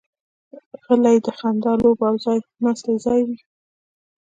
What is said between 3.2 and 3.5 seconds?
وي.